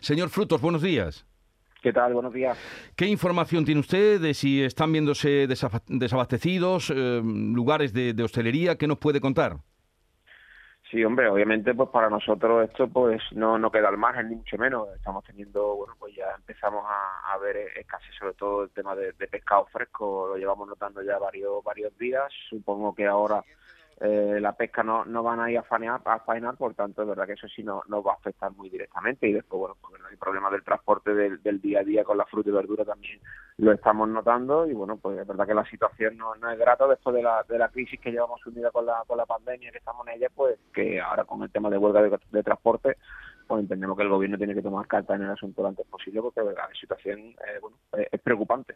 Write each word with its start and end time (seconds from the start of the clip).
Señor 0.00 0.28
Frutos, 0.28 0.60
buenos 0.60 0.82
días. 0.82 1.26
¿Qué 1.82 1.92
tal? 1.92 2.14
Buenos 2.14 2.32
días. 2.32 2.58
¿Qué 2.96 3.06
información 3.06 3.64
tiene 3.64 3.80
usted 3.80 4.20
de 4.20 4.34
si 4.34 4.62
están 4.62 4.90
viéndose 4.90 5.46
desabastecidos 5.46 6.90
eh, 6.90 7.20
lugares 7.22 7.92
de, 7.92 8.20
hostelería? 8.22 8.76
¿Qué 8.76 8.88
nos 8.88 8.98
puede 8.98 9.20
contar? 9.20 9.58
Sí, 10.90 11.04
hombre, 11.04 11.28
obviamente 11.28 11.74
pues 11.74 11.88
para 11.90 12.10
nosotros 12.10 12.68
esto 12.68 12.88
pues 12.88 13.20
no, 13.32 13.58
no 13.58 13.70
queda 13.70 13.88
al 13.88 13.98
margen 13.98 14.30
ni 14.30 14.34
mucho 14.36 14.56
menos. 14.58 14.88
Estamos 14.96 15.22
teniendo, 15.24 15.76
bueno, 15.76 15.94
pues 15.98 16.14
ya 16.16 16.26
empezamos 16.36 16.84
a, 16.88 17.38
ver 17.38 17.56
escasez 17.76 18.14
sobre 18.18 18.34
todo 18.34 18.64
el 18.64 18.70
tema 18.70 18.96
de, 18.96 19.12
de, 19.12 19.28
pescado 19.28 19.66
fresco, 19.66 20.26
lo 20.28 20.36
llevamos 20.36 20.66
notando 20.66 21.02
ya 21.02 21.18
varios 21.18 21.62
varios 21.62 21.96
días. 21.98 22.32
Supongo 22.48 22.94
que 22.94 23.06
ahora 23.06 23.44
eh, 24.00 24.38
la 24.40 24.52
pesca 24.52 24.82
no, 24.82 25.04
no 25.06 25.22
van 25.22 25.40
a 25.40 25.50
ir 25.50 25.58
a 25.58 25.62
faenar, 25.62 26.02
a 26.04 26.18
faenar, 26.20 26.56
por 26.56 26.74
tanto 26.74 27.02
es 27.02 27.08
verdad 27.08 27.26
que 27.26 27.32
eso 27.32 27.48
sí 27.48 27.62
no 27.62 27.82
nos 27.88 28.06
va 28.06 28.12
a 28.12 28.16
afectar 28.16 28.52
muy 28.52 28.68
directamente. 28.68 29.26
Y 29.26 29.32
después 29.32 29.58
bueno 29.60 29.76
pues 29.80 30.02
el 30.10 30.18
problema 30.18 30.50
del 30.50 30.62
transporte 30.62 31.14
del, 31.14 31.60
día 31.60 31.80
a 31.80 31.84
día 31.84 32.04
con 32.04 32.18
la 32.18 32.26
fruta 32.26 32.50
y 32.50 32.52
verdura 32.52 32.84
también 32.84 33.20
lo 33.58 33.72
estamos 33.72 34.08
notando. 34.08 34.66
Y 34.66 34.74
bueno 34.74 34.98
pues 34.98 35.18
es 35.18 35.26
verdad 35.26 35.46
que 35.46 35.54
la 35.54 35.64
situación 35.64 36.16
no, 36.18 36.34
no 36.34 36.50
es 36.50 36.58
grata 36.58 36.86
después 36.86 37.16
de 37.16 37.22
la, 37.22 37.42
de 37.48 37.58
la 37.58 37.68
crisis 37.68 37.98
que 38.00 38.12
llevamos 38.12 38.44
unida 38.46 38.70
con 38.70 38.84
la, 38.84 39.02
con 39.06 39.16
la 39.16 39.26
pandemia 39.26 39.72
que 39.72 39.78
estamos 39.78 40.06
en 40.06 40.14
ella 40.14 40.28
pues 40.34 40.58
que 40.74 41.00
ahora 41.00 41.24
con 41.24 41.42
el 41.42 41.50
tema 41.50 41.70
de 41.70 41.78
huelga 41.78 42.18
de 42.30 42.42
transporte 42.42 42.96
pues 43.46 43.62
entendemos 43.62 43.96
que 43.96 44.02
el 44.02 44.08
gobierno 44.08 44.38
tiene 44.38 44.54
que 44.54 44.62
tomar 44.62 44.86
carta 44.86 45.14
en 45.14 45.22
el 45.22 45.30
asunto 45.30 45.62
lo 45.62 45.68
antes 45.68 45.86
posible 45.86 46.22
porque 46.22 46.40
la 46.40 46.68
situación 46.78 47.18
eh, 47.20 47.58
bueno, 47.60 47.76
es 47.92 48.20
preocupante. 48.20 48.74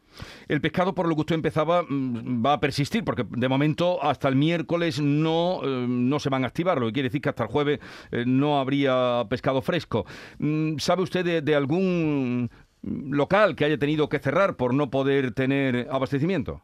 El 0.48 0.60
pescado, 0.60 0.94
por 0.94 1.08
lo 1.08 1.14
que 1.14 1.20
usted 1.22 1.34
empezaba, 1.34 1.82
mm, 1.82 2.44
va 2.44 2.54
a 2.54 2.60
persistir 2.60 3.04
porque 3.04 3.24
de 3.28 3.48
momento 3.48 4.02
hasta 4.02 4.28
el 4.28 4.36
miércoles 4.36 5.00
no, 5.00 5.60
eh, 5.62 5.86
no 5.88 6.18
se 6.18 6.30
van 6.30 6.44
a 6.44 6.48
activar, 6.48 6.78
lo 6.78 6.86
que 6.86 6.92
quiere 6.92 7.08
decir 7.08 7.20
que 7.20 7.28
hasta 7.28 7.44
el 7.44 7.50
jueves 7.50 7.80
eh, 8.10 8.24
no 8.26 8.58
habría 8.58 9.24
pescado 9.28 9.62
fresco. 9.62 10.06
Mm, 10.38 10.78
¿Sabe 10.78 11.02
usted 11.02 11.42
de 11.42 11.54
algún 11.54 12.50
local 12.82 13.56
que 13.56 13.64
haya 13.64 13.78
tenido 13.78 14.08
que 14.08 14.18
cerrar 14.18 14.56
por 14.56 14.74
no 14.74 14.90
poder 14.90 15.32
tener 15.32 15.88
abastecimiento? 15.90 16.62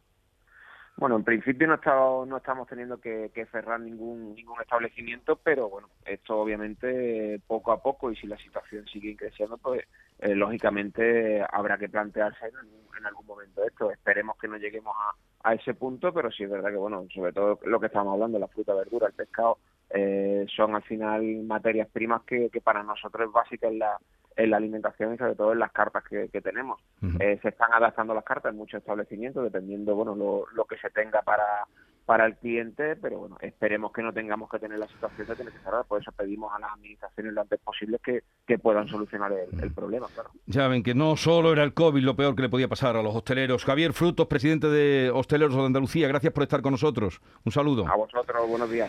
Bueno, 0.99 1.17
en 1.17 1.25
principio 1.25 1.67
no, 1.67 1.75
estado, 1.75 2.25
no 2.25 2.39
estamos 2.39 2.67
teniendo 2.69 2.99
que, 2.99 3.31
cerrar 3.53 3.79
ningún, 3.81 4.35
ningún 4.35 4.59
establecimiento, 4.63 5.37
pero 5.37 5.69
bueno, 5.69 5.91
esto 6.07 6.39
obviamente 6.39 7.39
poco 7.47 7.73
a 7.73 7.83
poco 7.83 8.11
y 8.11 8.17
si 8.17 8.27
la 8.27 8.39
situación 8.39 8.87
sigue 8.87 9.15
creciendo, 9.15 9.59
pues 9.59 9.85
eh, 10.21 10.35
lógicamente 10.35 11.45
habrá 11.53 11.77
que 11.77 11.91
plantearse 11.91 12.47
en, 12.47 13.05
algún 13.05 13.27
momento 13.27 13.63
esto. 13.63 13.93
Esperemos 13.93 14.39
que 14.39 14.49
no 14.49 14.57
lleguemos 14.57 14.97
a, 14.99 15.51
a 15.51 15.55
ese 15.55 15.75
punto, 15.75 16.15
pero 16.15 16.31
sí 16.33 16.45
es 16.45 16.51
verdad 16.51 16.71
que, 16.71 16.77
bueno, 16.77 17.07
sobre 17.15 17.33
todo 17.33 17.61
lo 17.65 17.79
que 17.79 17.87
estamos 17.87 18.15
hablando, 18.15 18.39
la 18.39 18.49
fruta, 18.49 18.75
verdura, 18.75 19.07
el 19.07 19.13
pescado, 19.13 19.59
eh, 19.91 20.47
son 20.57 20.75
al 20.75 20.83
final 20.83 21.23
materias 21.45 21.89
primas 21.93 22.23
que, 22.23 22.49
que 22.49 22.63
para 22.63 22.83
nosotros 22.83 23.29
es 23.29 23.33
básica 23.33 23.69
en 23.69 23.81
la 23.81 23.99
en 24.37 24.51
la 24.51 24.59
alimentación 24.59 25.15
y 25.15 25.19
sobre 25.19 25.35
todo 25.35 25.53
en 25.53 25.59
las 25.59 25.73
cartas 25.73 26.05
que, 26.05 26.29
tenemos. 26.41 26.81
Eh, 27.21 27.39
se 27.43 27.49
están 27.49 27.73
adaptando 27.73 28.15
las 28.15 28.25
cartas 28.25 28.53
en 28.53 28.59
muchos 28.59 28.81
establecimientos 28.81 29.43
dependiendo 29.43 29.95
bueno 29.95 30.15
lo, 30.15 30.65
que 30.65 30.77
se 30.77 30.91
tenga 30.91 31.23
para 31.23 31.67
para 32.05 32.25
el 32.25 32.37
cliente, 32.37 32.95
pero 32.95 33.19
bueno, 33.19 33.37
esperemos 33.41 33.93
que 33.93 34.01
no 34.01 34.13
tengamos 34.13 34.49
que 34.49 34.61
tener 34.61 34.79
la 34.79 34.87
situación 34.87 35.27
de 35.27 35.35
tener 35.35 35.53
que 35.53 35.59
cerrar, 35.59 35.85
por 35.87 36.01
eso 36.01 36.13
pedimos 36.13 36.53
a 36.55 36.61
las 36.61 36.73
administraciones 36.75 37.33
lo 37.33 37.41
antes 37.41 37.59
posible 37.59 37.99
que, 37.99 38.23
que 38.47 38.61
puedan 38.61 38.87
solucionar 38.87 39.33
el, 39.33 39.73
problema, 39.73 40.07
claro. 40.15 40.31
Ya 40.47 40.69
ven 40.69 40.85
que 40.85 40.95
no 40.95 41.17
solo 41.17 41.53
era 41.53 41.65
el 41.65 41.75
COVID 41.75 42.01
lo 42.05 42.15
peor 42.15 42.37
que 42.37 42.43
le 42.43 42.49
podía 42.49 42.69
pasar 42.69 42.97
a 42.97 43.03
los 43.03 43.13
hosteleros. 43.13 43.65
Javier 43.65 43.93
Frutos, 43.93 44.29
presidente 44.29 44.69
de 44.69 45.11
Hosteleros 45.11 45.57
de 45.57 45.65
Andalucía, 45.65 46.07
gracias 46.07 46.33
por 46.33 46.45
estar 46.45 46.63
con 46.63 46.71
nosotros. 46.71 47.21
Un 47.45 47.51
saludo. 47.51 47.89
A 47.89 47.97
vosotros, 47.97 48.49
buenos 48.49 48.71
días. 48.71 48.89